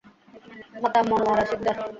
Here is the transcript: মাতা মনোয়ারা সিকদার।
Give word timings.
মাতা 0.81 0.99
মনোয়ারা 1.09 1.43
সিকদার। 1.49 1.75